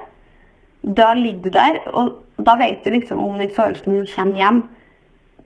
Da 0.99 1.13
ligger 1.19 1.49
du 1.49 1.57
der, 1.59 1.81
og 1.93 2.45
da 2.47 2.55
vet 2.61 2.85
du 2.85 2.93
liksom 2.95 3.21
om 3.23 3.39
den 3.41 3.53
følelsen 3.55 3.99
du 3.99 4.13
kommer 4.15 4.39
hjem 4.39 4.67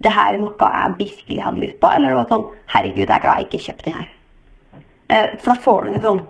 det 0.02 0.10
her 0.10 0.34
er 0.34 0.40
noe 0.42 0.68
jeg 0.74 0.94
virkelig 0.98 1.42
hadde 1.44 1.62
lyst 1.62 1.78
på. 1.78 1.90
Eller 1.94 2.10
det 2.10 2.18
var 2.18 2.30
sånn 2.32 2.46
Herregud, 2.72 3.04
jeg 3.04 3.14
er 3.14 3.22
glad 3.22 3.38
jeg 3.38 3.48
ikke 3.48 3.64
kjøpte 3.66 3.84
den 3.86 3.98
her. 4.00 4.08
For 5.38 5.52
da 5.52 5.54
får 5.62 5.84
du 5.84 5.90
en 5.92 6.02
sånn 6.06 6.22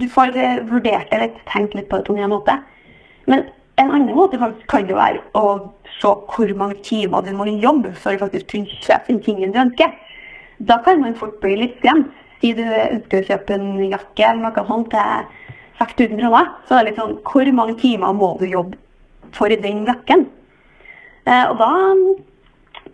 Du 0.00 0.08
får 0.10 0.32
vurdert 0.70 1.10
det 1.10 1.20
litt, 1.20 1.36
tenkt 1.50 1.74
litt 1.76 1.90
på 1.90 2.00
det 2.00 2.08
på 2.08 2.16
en 2.16 2.32
måte. 2.32 2.56
Men 3.30 3.44
en 3.76 3.90
annen 3.90 4.14
måte 4.16 4.38
faktisk 4.38 4.68
kan 4.70 4.88
jo 4.88 4.98
være 4.98 5.22
å 5.38 5.46
se 5.98 6.10
hvor 6.34 6.52
mange 6.58 6.78
timer 6.86 7.24
du 7.26 7.32
må 7.36 7.46
jobbe 7.50 7.94
for 7.98 8.14
å 8.14 8.22
faktisk 8.24 8.52
kunne 8.52 8.78
kjøpe 8.84 9.10
den 9.10 9.22
tingen 9.24 9.54
du 9.54 9.58
ønsker. 9.64 9.94
Da 10.58 10.78
kan 10.84 11.02
man 11.02 11.16
fort 11.18 11.40
bli 11.42 11.56
litt 11.58 11.80
skremt. 11.80 12.12
Si 12.40 12.52
du 12.54 12.62
ønsker 12.62 13.22
å 13.22 13.28
kjøpe 13.30 13.56
en 13.56 13.68
jakke 13.88 14.26
eller 14.28 14.42
noe 14.44 14.64
sånt 14.68 14.90
til 14.92 15.26
6000 15.80 16.20
kroner, 16.20 16.50
så 16.66 16.74
det 16.74 16.80
er 16.80 16.88
litt 16.90 17.00
sånn 17.00 17.16
Hvor 17.24 17.50
mange 17.56 17.76
timer 17.80 18.14
må 18.14 18.34
du 18.38 18.46
jobbe 18.46 18.78
for 19.34 19.50
den 19.50 19.84
jakken? 19.88 20.26
Eh, 21.24 21.44
og 21.48 21.58
da 21.58 21.70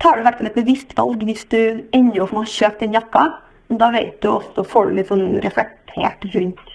tar 0.00 0.16
du 0.16 0.24
hvert 0.24 0.38
fall 0.38 0.48
et 0.48 0.56
bevisst 0.56 0.94
valg 0.96 1.24
hvis 1.26 1.44
du 1.52 1.60
ender 1.92 2.22
opp 2.24 2.32
med 2.36 2.46
å 2.46 2.52
kjøpe 2.52 2.84
den 2.84 2.96
jakka. 2.96 3.26
Da 3.70 3.90
vet 3.92 4.20
du 4.22 4.30
også, 4.32 4.64
får 4.64 4.88
du 4.88 4.96
litt 4.96 5.10
sånn 5.10 5.26
reflektert 5.44 6.24
rundt 6.34 6.69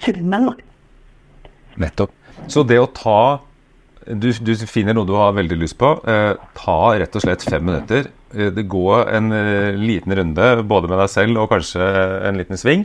summen. 0.00 0.52
Nettopp. 1.80 2.12
Så 2.50 2.62
det 2.66 2.78
å 2.82 2.90
ta 2.92 3.40
du, 4.04 4.28
du, 4.32 4.52
finner 4.68 4.92
noe 4.96 5.08
du 5.08 5.14
har 5.16 5.32
veldig 5.36 5.56
lyst 5.56 5.78
på. 5.80 5.94
Eh, 6.08 6.34
ta 6.58 6.78
rett 7.00 7.16
og 7.16 7.24
slett 7.24 7.44
fem 7.46 7.64
minutter. 7.64 8.10
Eh, 8.34 8.50
det 8.52 8.66
går 8.68 9.08
en 9.16 9.32
eh, 9.32 9.72
liten 9.78 10.14
runde 10.16 10.50
både 10.68 10.90
med 10.90 11.00
deg 11.00 11.10
selv 11.12 11.40
og 11.40 11.50
kanskje 11.54 11.88
en 12.28 12.40
liten 12.40 12.60
sving. 12.60 12.84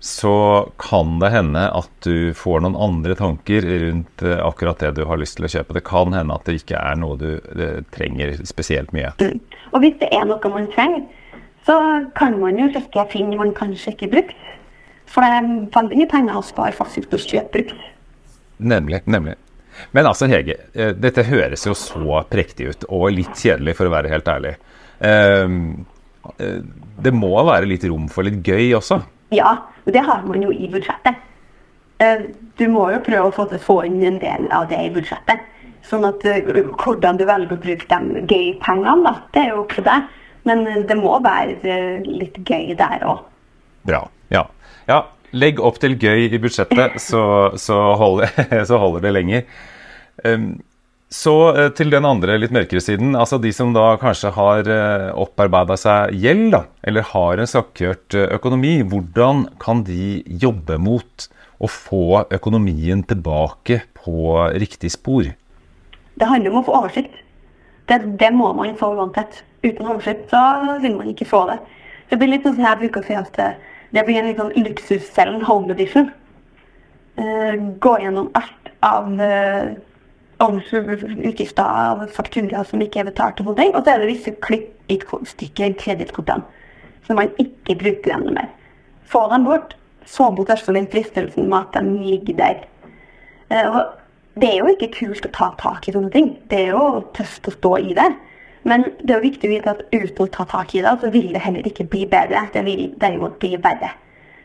Så 0.00 0.32
kan 0.80 1.18
det 1.20 1.28
hende 1.34 1.66
at 1.76 1.90
du 2.06 2.32
får 2.34 2.62
noen 2.64 2.78
andre 2.88 3.14
tanker 3.18 3.66
rundt 3.68 4.24
eh, 4.24 4.40
akkurat 4.42 4.80
det 4.80 4.94
du 4.96 5.04
har 5.06 5.20
lyst 5.20 5.38
til 5.38 5.46
å 5.46 5.52
kjøpe. 5.52 5.76
Det 5.76 5.86
kan 5.86 6.16
hende 6.16 6.34
at 6.34 6.48
det 6.48 6.60
ikke 6.62 6.80
er 6.80 6.98
noe 6.98 7.18
du 7.20 7.30
trenger 7.94 8.38
spesielt 8.48 8.94
mye. 8.96 9.12
Mm. 9.20 9.38
Og 9.70 9.84
hvis 9.84 9.98
det 10.00 10.10
er 10.16 10.26
noe 10.26 10.54
man 10.54 10.70
trenger, 10.74 11.04
så 11.68 11.76
kan 12.16 12.40
man 12.40 12.56
jo 12.58 12.70
sjekke 12.72 13.04
ting 13.12 13.34
man 13.36 13.52
kanskje 13.54 13.92
ikke 13.94 14.10
brukt. 14.16 14.38
For 15.10 15.26
det 15.26 15.38
er 15.40 15.48
veldig 15.74 15.98
mye 15.98 16.10
penger 16.10 16.38
å 16.38 16.44
spare 16.46 16.76
faktisk 16.76 17.10
på 17.10 17.18
å 17.18 17.24
kjøpe. 17.24 17.64
Nemlig. 18.60 19.02
nemlig. 19.10 19.36
Men 19.90 20.06
altså, 20.06 20.28
Hege, 20.30 20.56
eh, 20.74 20.92
dette 20.96 21.24
høres 21.26 21.64
jo 21.66 21.74
så 21.78 22.20
prektig 22.30 22.68
ut, 22.70 22.84
og 22.88 23.10
litt 23.14 23.32
kjedelig, 23.38 23.76
for 23.78 23.88
å 23.88 23.94
være 23.94 24.12
helt 24.12 24.28
ærlig. 24.28 24.54
Ehm, 25.06 25.86
eh, 26.36 26.60
det 27.00 27.14
må 27.16 27.32
være 27.46 27.68
litt 27.70 27.86
rom 27.88 28.08
for 28.12 28.26
litt 28.26 28.42
gøy 28.44 28.74
også? 28.78 29.00
Ja, 29.34 29.56
og 29.86 29.92
det 29.94 30.04
har 30.04 30.22
man 30.26 30.42
jo 30.44 30.52
i 30.52 30.68
budsjettet. 30.70 31.26
Eh, 32.00 32.28
du 32.58 32.66
må 32.68 32.90
jo 32.92 33.00
prøve 33.04 33.30
å 33.30 33.58
få, 33.58 33.80
inn 33.86 34.02
en 34.04 34.20
del 34.20 34.46
av 34.52 34.68
det 34.68 34.78
i 34.84 34.92
budsjettet. 34.94 35.46
Sånn 35.86 36.04
at 36.04 36.22
hvordan 36.22 37.16
du 37.18 37.24
velger 37.24 37.56
å 37.56 37.60
bruke 37.60 37.88
de 37.88 38.22
gøy 38.28 38.52
pengene, 38.62 39.00
da, 39.06 39.14
det 39.32 39.42
er 39.46 39.54
jo 39.54 39.64
til 39.70 39.86
deg. 39.86 40.08
Men 40.44 40.64
det 40.88 40.96
må 40.96 41.18
være 41.24 41.56
litt 42.04 42.36
gøy 42.46 42.76
der 42.76 43.02
òg. 43.08 43.24
Bra. 43.88 44.04
Ja. 44.32 44.44
Ja. 44.88 45.04
Legg 45.30 45.60
opp 45.62 45.76
til 45.78 45.94
gøy 45.94 46.26
i 46.26 46.40
budsjettet, 46.42 46.96
så, 46.98 47.22
så, 47.60 47.76
holder, 48.00 48.32
så 48.68 48.80
holder, 48.82 49.04
det 49.04 49.12
lenger. 49.14 49.44
Um, 50.26 50.48
så 51.10 51.34
uh, 51.54 51.68
til 51.74 51.90
den 51.90 52.06
andre 52.06 52.36
litt 52.38 52.54
mørkere 52.54 52.82
siden. 52.82 53.14
altså 53.18 53.38
De 53.42 53.52
som 53.54 53.70
da 53.74 53.92
kanskje 53.98 54.32
har 54.34 54.66
eh, 54.70 55.08
opparbeida 55.14 55.76
seg 55.78 56.14
gjeld, 56.22 56.50
da, 56.54 56.64
eller 56.86 57.06
har 57.12 57.42
en 57.42 57.50
sakkjørt 57.50 58.18
uh, 58.18 58.26
økonomi. 58.38 58.80
Hvordan 58.90 59.48
kan 59.62 59.84
de 59.86 60.20
jobbe 60.26 60.78
mot 60.82 61.30
å 61.60 61.70
få 61.70 62.24
økonomien 62.30 63.02
tilbake 63.06 63.82
på 63.98 64.36
riktig 64.58 64.94
spor? 64.94 65.30
Det 66.18 66.28
handler 66.28 66.54
om 66.54 66.62
å 66.62 66.66
få 66.66 66.78
oversikt. 66.82 67.18
Det, 67.90 68.02
det 68.18 68.30
må 68.34 68.52
man 68.54 68.78
få 68.78 68.92
uansett. 68.98 69.44
Uten 69.62 69.86
oversikt 69.86 70.30
så 70.30 70.78
vil 70.82 70.94
man 70.98 71.10
ikke 71.10 71.28
få 71.28 71.46
det. 71.50 71.58
Det 72.10 72.18
blir 72.18 72.32
litt 72.32 72.46
sånn 72.46 72.62
jeg 72.62 72.82
bruker 72.82 73.02
å 73.02 73.06
si 73.06 73.18
at 73.18 73.42
det 73.90 74.04
blir 74.06 74.20
en 74.20 74.28
litt 74.30 74.40
sånn 74.40 74.56
luksuscellen 74.64 75.44
home 75.46 75.72
edition. 75.74 76.10
Uh, 77.18 77.56
gå 77.82 77.96
gjennom 78.00 78.30
alt 78.38 78.70
av 78.86 79.10
uh, 79.18 79.72
utgifter 80.40 81.64
av 81.64 82.06
fakturaer 82.14 82.64
som 82.68 82.80
ikke 82.80 83.02
er 83.02 83.10
betalt, 83.10 83.42
og 83.42 83.50
sånne. 83.50 83.72
Og 83.74 83.82
så 83.82 83.94
er 83.94 84.02
det 84.02 84.12
visse 84.12 84.34
klipp 84.46 84.90
i 84.90 84.98
stykker 85.00 85.76
kredittkortene 85.80 86.46
som 87.06 87.18
man 87.18 87.32
ikke 87.42 87.76
bruker 87.80 88.14
ennå 88.14 88.34
mer. 88.36 88.50
Få 89.10 89.26
dem 89.32 89.46
bort. 89.48 89.74
Få 90.06 90.30
bort 90.34 90.52
også 90.54 90.74
den 90.74 90.88
fristelsen 90.90 91.50
med 91.50 91.66
at 91.66 91.82
de 91.82 91.98
ligger 92.06 92.38
der. 92.38 92.62
Uh, 93.50 93.66
og 93.66 94.40
det 94.40 94.52
er 94.52 94.60
jo 94.62 94.70
ikke 94.70 94.92
kult 94.94 95.26
å 95.26 95.34
ta 95.34 95.50
tak 95.60 95.88
i 95.88 95.94
sånne 95.94 96.12
ting. 96.14 96.36
Det 96.48 96.64
er 96.64 96.76
jo 96.76 97.02
tøft 97.16 97.50
å 97.50 97.56
stå 97.58 97.76
i 97.90 97.96
det. 97.98 98.10
Men 98.68 98.84
det 99.00 99.14
er 99.14 99.20
jo 99.20 99.28
viktig 99.28 99.48
å 99.48 99.52
vite 99.54 99.72
at 99.72 99.84
uten 99.94 100.24
å 100.24 100.30
ta 100.32 100.44
tak 100.48 100.74
i 100.74 100.82
det, 100.84 100.92
så 101.00 101.10
vil 101.12 101.30
det 101.32 101.42
heller 101.44 101.66
ikke 101.66 101.88
bli 101.88 102.04
bedre. 102.10 102.42
Det 102.52 102.64
vil 102.66 102.90
derimot 103.00 103.38
bli 103.40 103.54
verre. 103.56 103.94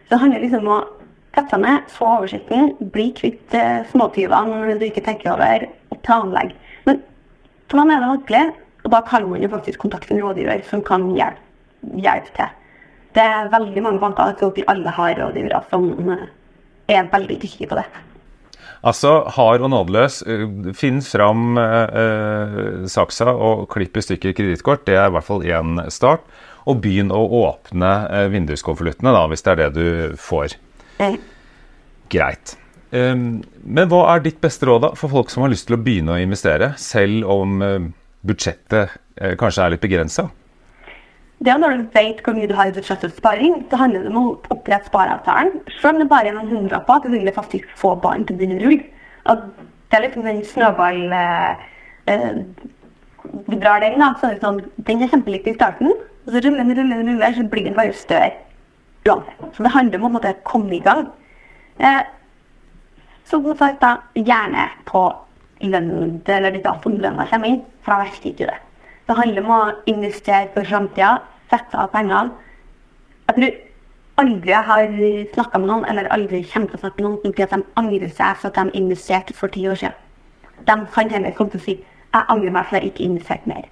Så 0.05 0.15
det 0.15 0.21
handler 0.21 0.45
liksom 0.45 0.67
om 0.69 0.75
å 0.77 0.83
sette 1.35 1.59
ned, 1.59 1.89
få 1.91 2.07
oversikten, 2.19 2.75
bli 2.93 3.09
kvitt 3.17 3.55
eh, 3.57 3.81
småtyvene 3.91 4.77
du 4.79 4.85
ikke 4.87 5.03
tenker 5.03 5.33
over, 5.33 5.67
og 5.91 5.99
planlegge. 6.05 6.55
Men 6.87 7.01
meg 7.75 7.91
er 7.91 8.05
det 8.05 8.11
vanskelig, 8.13 8.45
og 8.85 8.93
da 8.93 9.01
kan 9.03 9.27
man 9.27 9.43
jo 9.43 9.51
faktisk 9.51 9.81
kontakte 9.83 10.15
en 10.15 10.23
rådgiver 10.23 10.63
som 10.69 10.83
kan 10.85 11.09
hjelpe, 11.17 11.41
hjelpe 11.99 12.31
til. 12.37 12.53
Det 13.15 13.23
er 13.23 13.51
veldig 13.51 13.83
mange 13.83 13.99
banker, 14.03 14.31
jeg 14.31 14.39
tror 14.39 14.53
ikke 14.53 14.71
alle 14.71 14.95
har 14.95 15.15
rådgivere 15.19 15.63
som 15.71 16.11
eh, 16.15 16.27
er 16.95 17.09
veldig 17.11 17.41
dyktige 17.41 17.71
på 17.71 17.79
det. 17.81 17.87
Altså, 18.83 19.13
hard 19.37 19.63
og 19.65 19.71
nådeløs. 19.73 20.21
Eh, 20.27 20.73
finn 20.77 20.99
fram 21.05 21.59
eh, 21.61 22.83
saksa 22.91 23.31
og 23.31 23.67
klipp 23.73 23.97
i 23.97 24.05
stykker 24.05 24.35
kredittkort. 24.35 24.85
Det 24.89 24.97
er 24.97 25.09
i 25.09 25.15
hvert 25.15 25.27
fall 25.27 25.45
én 25.45 25.79
start. 25.93 26.25
Og 26.65 26.81
begynn 26.81 27.13
å 27.13 27.21
åpne 27.45 27.93
eh, 28.09 28.27
vinduskonvoluttene, 28.33 29.13
da, 29.13 29.25
hvis 29.29 29.45
det 29.45 29.53
er 29.53 29.63
det 29.63 29.71
du 29.77 30.19
får. 30.19 30.57
Mm. 30.99 31.19
Greit. 32.11 32.57
Um, 32.95 33.43
men 33.65 33.89
hva 33.91 34.05
er 34.13 34.23
ditt 34.23 34.37
beste 34.43 34.67
råd 34.69 34.83
da, 34.85 34.89
for 34.95 35.11
folk 35.11 35.31
som 35.33 35.43
har 35.43 35.51
lyst 35.51 35.67
til 35.67 35.75
å 35.75 35.81
begynne 35.81 36.15
å 36.15 36.21
investere, 36.21 36.71
selv 36.79 37.27
om 37.33 37.61
eh, 37.65 37.87
budsjettet 38.25 38.93
eh, 39.19 39.33
kanskje 39.39 39.65
er 39.65 39.73
litt 39.73 39.83
begrensa? 39.83 40.29
Det 41.43 41.51
er 41.51 41.59
når 41.59 41.77
du 41.77 41.87
vet 41.93 42.21
hvor 42.23 42.35
mye 42.37 42.47
du 42.47 42.55
har 42.55 42.69
i 42.69 42.75
budsjettutsparing, 42.75 43.65
så 43.69 43.79
handler 43.81 44.05
det 44.05 44.11
om 44.13 44.21
å 44.21 44.35
opprette 44.53 44.87
spareavtalen. 44.87 45.59
Selv 45.81 45.95
om 45.95 45.99
det 46.01 46.09
bare 46.11 46.31
er 46.31 46.37
noen 46.37 46.53
hundrelapper, 46.53 47.03
så 47.03 47.11
vil 47.11 47.27
det 47.27 47.35
faktisk 47.35 47.67
få 47.79 47.95
barn 48.01 48.23
til 48.25 48.37
å 48.37 48.39
begynne 48.39 48.61
å 48.61 48.63
rulle. 48.63 49.43
Det 49.91 49.97
er 49.97 50.05
liksom 50.05 50.25
den 50.25 50.41
snøball 50.47 51.01
eh, 51.13 51.67
eh, 52.11 52.39
drar 53.51 53.83
den, 53.83 53.99
da, 53.99 54.13
så 54.19 54.29
er 54.29 54.37
det 54.37 54.43
sånn 54.45 54.61
Den 54.87 55.03
er 55.03 55.11
kjempeliktig 55.11 55.53
i 55.53 55.59
starten, 55.59 55.91
og 56.25 56.31
så 56.31 56.41
ruller 56.41 56.63
den, 56.63 56.73
ruller 56.79 57.03
den, 57.03 57.11
ruller, 57.13 57.35
så 57.35 57.45
blir 57.51 57.67
den 57.67 57.77
bare 57.77 57.93
større. 57.93 58.31
Så 59.05 59.63
det 59.63 59.75
handler 59.75 60.07
om 60.07 60.17
å 60.17 60.23
komme 60.47 60.79
i 60.79 60.81
gang. 60.81 61.05
Eh, 61.77 62.01
så 63.25 63.41
sagt, 63.57 63.81
da, 63.81 63.97
gjerne 64.15 64.69
på 64.87 65.03
lønnen, 65.65 66.21
eller 66.27 66.53
de 66.53 66.63
datoen 66.63 67.01
lønna 67.01 67.27
kommer 67.29 67.51
inn, 67.51 67.61
for 67.83 67.93
da 67.93 68.05
vet 68.05 68.21
ikke 68.21 68.39
du 68.39 68.47
det. 68.49 68.59
Det 69.05 69.15
handler 69.17 69.45
om 69.45 69.51
å 69.53 69.73
investere 69.91 70.49
for 70.55 70.65
framtida, 70.65 71.19
sette 71.51 71.77
av 71.77 71.91
pengene. 71.93 72.31
Jeg 73.29 73.37
tror 73.37 73.59
aldri 74.23 74.53
jeg 74.53 74.67
har 74.69 74.95
snakka 75.35 75.61
med 75.61 75.69
noen, 75.69 75.85
eller 75.91 76.09
aldri 76.15 76.41
kommer 76.49 76.71
til 76.71 76.79
å 76.79 76.81
snakke 76.81 77.03
med 77.03 77.09
noen 77.09 77.21
som 77.21 77.43
at 77.45 77.53
de 77.53 77.81
angrer 77.81 78.15
seg 78.17 78.39
for 78.41 78.49
at 78.49 78.57
de 78.57 78.81
investerte 78.81 79.37
for 79.37 79.53
ti 79.53 79.67
år 79.69 79.77
siden. 79.81 80.01
De 80.65 80.77
kan 80.95 81.13
heller 81.13 81.37
komme 81.37 81.53
til 81.53 81.61
å 81.61 81.65
si 81.67 81.77
jeg 81.77 82.29
angrer 82.31 82.53
meg 82.55 82.65
for 82.65 82.79
at 82.79 82.85
jeg 82.85 82.93
ikke 82.93 83.09
investerte 83.09 83.51
mer. 83.51 83.69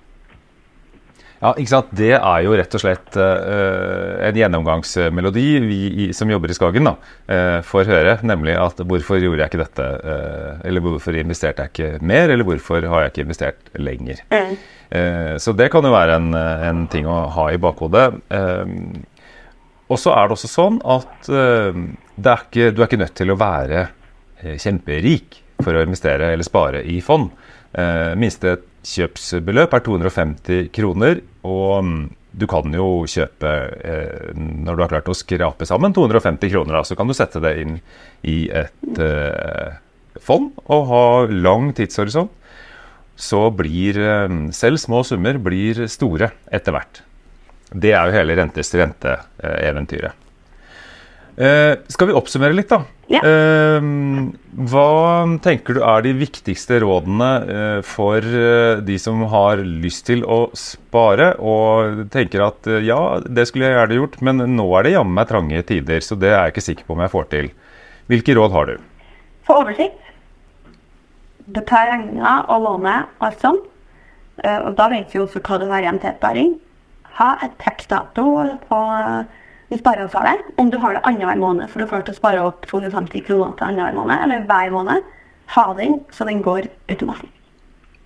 Ja, 1.43 1.51
ikke 1.59 1.71
sant? 1.73 1.89
Det 1.91 2.13
er 2.15 2.43
jo 2.45 2.53
rett 2.55 2.75
og 2.77 2.79
slett 2.79 3.17
uh, 3.19 4.21
en 4.23 4.38
gjennomgangsmelodi 4.39 5.47
vi 5.65 5.79
i, 6.05 6.05
som 6.15 6.29
jobber 6.31 6.53
i 6.53 6.55
Skagen 6.55 6.88
da, 6.88 6.93
uh, 7.27 7.57
får 7.67 7.89
høre. 7.89 8.13
Nemlig 8.23 8.55
at 8.55 8.79
hvorfor 8.79 9.19
gjorde 9.19 9.43
jeg 9.43 9.51
ikke 9.51 9.59
dette? 9.59 9.88
Uh, 10.07 10.62
eller 10.69 10.85
hvorfor 10.85 11.17
investerte 11.19 11.65
jeg 11.65 11.73
ikke 11.73 12.07
mer? 12.13 12.31
Eller 12.31 12.47
hvorfor 12.47 12.88
har 12.88 13.03
jeg 13.03 13.13
ikke 13.13 13.25
investert 13.27 13.73
lenger? 13.75 14.23
Mm. 14.31 14.55
så 15.41 15.51
det 15.57 15.71
kan 15.73 15.83
jo 15.83 15.89
være 15.89 16.15
en, 16.19 16.35
en, 16.38 16.81
ting 16.91 17.07
å 17.09 17.23
ha 17.33 17.47
i 17.50 17.57
bakhodet. 17.57 18.03
og 19.89 19.97
så 19.97 20.13
er 20.13 20.27
det 20.27 20.35
også 20.35 20.50
sånn 20.51 20.77
at 20.85 21.29
er 21.33 22.43
ikke, 22.45 22.67
du 22.69 22.83
er 22.83 22.85
ikke 22.85 23.01
nødt 23.01 23.15
til 23.17 23.33
å 23.33 23.39
være 23.39 23.88
kjemperik 24.62 25.39
for 25.65 25.73
å 25.73 25.81
investere 25.81 26.29
eller 26.35 26.45
spare 26.45 26.83
i 26.85 27.00
fond. 27.01 27.31
minste 28.21 28.59
kjøpsbeløp 28.85 29.73
er 29.73 29.85
250 29.89 30.69
kroner. 30.75 31.23
Og 31.43 31.83
mm, 31.83 32.03
du 32.33 32.45
kan 32.50 32.73
jo 32.73 33.03
kjøpe, 33.09 33.51
eh, 33.85 34.29
når 34.38 34.75
du 34.77 34.83
har 34.83 34.93
klart 34.95 35.12
å 35.12 35.17
skrape 35.17 35.67
sammen 35.69 35.93
250 35.95 36.53
kroner, 36.53 36.81
så 36.88 36.97
kan 36.97 37.09
du 37.09 37.15
sette 37.17 37.41
det 37.43 37.53
inn 37.62 37.77
i 38.25 38.47
et 38.50 39.01
eh, 39.03 39.75
fond 40.23 40.51
og 40.65 40.88
ha 40.89 41.03
lang 41.29 41.71
tidshorisont. 41.77 42.31
Så 43.19 43.45
blir 43.53 44.00
eh, 44.01 44.39
selv 44.55 44.81
små 44.81 45.03
summer 45.05 45.38
blir 45.38 45.85
store 45.91 46.31
etter 46.50 46.75
hvert. 46.75 47.03
Det 47.73 47.93
er 47.93 48.09
jo 48.09 48.17
hele 48.17 48.38
rentes 48.38 48.73
rente-eventyret. 48.77 50.23
Eh, 51.33 51.79
skal 51.89 52.11
vi 52.11 52.13
oppsummere 52.13 52.53
litt, 52.53 52.69
da? 52.69 52.83
Ja. 53.09 53.21
Eh, 53.25 53.85
hva 54.69 54.89
tenker 55.41 55.77
du 55.77 55.81
er 55.81 56.03
de 56.05 56.13
viktigste 56.19 56.77
rådene 56.83 57.29
eh, 57.55 57.79
for 57.87 58.21
eh, 58.21 58.83
de 58.85 58.97
som 59.01 59.23
har 59.31 59.63
lyst 59.65 60.05
til 60.11 60.21
å 60.29 60.45
spare, 60.57 61.31
og 61.41 62.05
tenker 62.13 62.45
at 62.45 62.69
eh, 62.69 62.85
ja, 62.85 62.99
det 63.25 63.47
skulle 63.49 63.65
jeg 63.65 63.79
gjerne 63.79 63.99
gjort, 63.99 64.21
men 64.21 64.45
nå 64.53 64.67
er 64.77 64.85
det 64.85 64.95
jammen 64.95 65.17
meg 65.17 65.29
trange 65.31 65.65
tider, 65.73 66.05
så 66.05 66.19
det 66.19 66.31
er 66.31 66.39
jeg 66.43 66.55
ikke 66.55 66.67
sikker 66.69 66.87
på 66.87 66.97
om 66.97 67.03
jeg 67.05 67.15
får 67.15 67.29
til. 67.33 67.51
Hvilke 68.13 68.37
råd 68.37 68.53
har 68.53 68.69
du? 68.69 68.75
Få 69.47 69.61
oversikt. 69.63 69.99
Betal 71.53 71.89
regninga 71.89 72.37
og 72.53 72.67
låne 72.67 72.99
alt 73.25 73.41
sånn. 73.41 73.57
Eh, 74.43 74.59
og 74.59 74.75
da 74.77 74.91
vet 74.93 75.09
vi 75.09 75.25
også 75.25 75.41
hva 75.41 75.57
det 75.59 75.71
er 75.71 75.87
igjen 75.87 76.03
til 76.03 76.13
sparing. 76.19 76.53
Ha 77.17 77.33
et 77.45 77.57
tekstdato 77.61 78.27
på 78.69 78.79
i 79.74 79.80
spareavtale 79.82 80.38
om 80.62 80.70
du 80.72 80.77
har 80.82 80.96
det 80.96 81.03
annenhver 81.08 81.39
måned, 81.42 81.70
for 81.72 81.82
du 81.82 81.89
får 81.89 82.06
til 82.08 82.15
å 82.15 82.20
spare 82.20 82.44
opp 82.46 82.68
250 82.70 83.25
kroner 83.27 83.56
til 83.58 83.70
annenhver 83.70 83.98
måned, 83.98 84.25
eller 84.25 84.46
hver 84.50 84.74
måned. 84.74 85.13
Ha 85.53 85.65
den, 85.77 86.00
så 86.13 86.25
den 86.30 86.42
går 86.46 86.70
automatisk. 86.89 87.34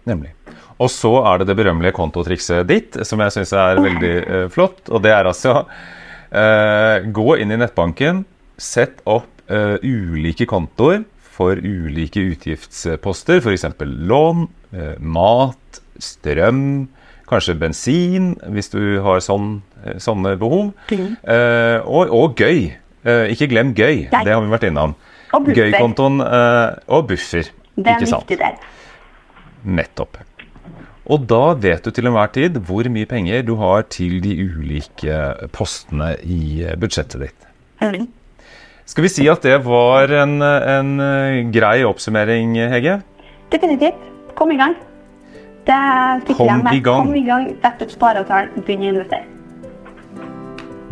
Nemlig. 0.08 0.32
Og 0.80 0.90
så 0.94 1.12
er 1.26 1.42
det 1.42 1.50
det 1.50 1.58
berømmelige 1.60 1.96
kontotrikset 1.98 2.68
ditt, 2.70 2.98
som 3.08 3.22
jeg 3.24 3.34
syns 3.36 3.54
er 3.58 3.82
veldig 3.84 4.16
uh, 4.24 4.46
flott. 4.54 4.84
Og 4.88 5.04
det 5.04 5.12
er 5.14 5.28
altså 5.28 5.60
uh, 5.66 6.98
Gå 7.14 7.38
inn 7.42 7.52
i 7.52 7.60
nettbanken, 7.60 8.24
sett 8.58 9.02
opp 9.10 9.30
uh, 9.52 9.76
ulike 9.84 10.48
kontoer 10.50 11.04
for 11.38 11.60
ulike 11.60 12.24
utgiftsposter, 12.34 13.44
f.eks. 13.44 13.68
lån, 14.10 14.48
mat, 15.06 15.82
strøm, 16.02 16.88
kanskje 17.28 17.58
bensin, 17.60 18.36
hvis 18.54 18.72
du 18.74 19.00
har 19.04 19.20
sånn 19.24 19.58
Eh, 19.86 19.98
sånne 20.02 20.36
behov. 20.40 20.72
Eh, 20.92 21.80
og, 21.86 22.14
og, 22.14 22.40
gøy. 22.40 22.72
Eh, 23.08 23.26
ikke 23.34 23.50
glem 23.52 23.74
gøy. 23.78 24.08
Nei. 24.12 24.24
Det 24.26 24.34
har 24.34 24.44
vi 24.44 24.54
vært 24.54 24.68
innom. 24.70 24.96
Og 25.36 25.52
Gøykontoen 25.54 26.22
eh, 26.24 26.78
og 26.96 27.10
buffer. 27.12 27.52
Det 27.78 27.94
er 27.94 28.04
viktig 28.04 28.40
del. 28.40 28.58
Nettopp. 29.78 30.22
Og 31.08 31.24
da 31.30 31.54
vet 31.56 31.86
du 31.86 31.94
til 31.96 32.10
enhver 32.10 32.32
tid 32.36 32.58
hvor 32.68 32.88
mye 32.92 33.08
penger 33.08 33.46
du 33.48 33.54
har 33.62 33.86
til 33.92 34.18
de 34.24 34.34
ulike 34.44 35.20
postene 35.56 36.16
i 36.24 36.66
budsjettet 36.80 37.22
ditt. 37.24 37.48
Mm. 37.80 38.10
Skal 38.88 39.06
vi 39.06 39.12
si 39.12 39.28
at 39.32 39.44
det 39.44 39.62
var 39.68 40.12
en, 40.16 40.42
en 40.42 40.92
grei 41.54 41.80
oppsummering, 41.88 42.58
Hege? 42.74 43.00
Definitivt. 43.54 44.04
Kom 44.36 44.52
i 44.52 44.60
gang. 44.60 44.76
Det 45.68 46.36
Kom 46.38 46.68
i 46.72 46.80
gang. 46.80 47.08
Kom 47.08 47.16
i 47.16 47.26
gang. 47.28 47.50
Dette 47.64 47.90
spareavtalen. 47.92 48.64
Begynn 48.64 48.86
å 48.86 48.92
investere. 48.94 49.26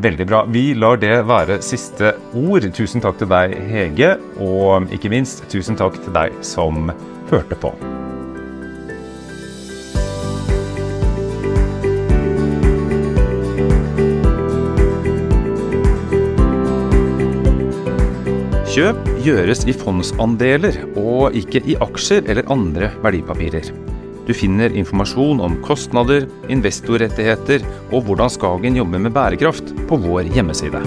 Veldig 0.04 0.26
bra. 0.28 0.42
Vi 0.52 0.74
lar 0.76 1.00
det 1.00 1.14
være 1.30 1.62
siste 1.64 2.12
ord. 2.36 2.68
Tusen 2.76 3.04
takk 3.04 3.22
til 3.22 3.32
deg, 3.32 3.56
Hege, 3.72 4.16
og 4.44 4.92
ikke 4.92 5.12
minst 5.14 5.46
tusen 5.52 5.80
takk 5.80 5.96
til 6.04 6.12
deg 6.16 6.36
som 6.44 6.92
hørte 7.32 7.56
på. 7.56 7.72
Kjøp 18.76 19.06
gjøres 19.24 19.64
i 19.72 19.72
fondsandeler 19.72 20.82
og 21.00 21.32
ikke 21.40 21.64
i 21.64 21.80
aksjer 21.80 22.28
eller 22.28 22.52
andre 22.52 22.92
verdipapirer. 23.00 23.95
Du 24.26 24.34
finner 24.34 24.74
informasjon 24.74 25.42
om 25.46 25.60
kostnader, 25.66 26.26
investorrettigheter 26.50 27.66
og 27.92 28.08
hvordan 28.08 28.34
Skagen 28.34 28.80
jobber 28.82 29.06
med 29.06 29.14
bærekraft 29.14 29.76
på 29.90 30.02
vår 30.08 30.34
hjemmeside. 30.34 30.82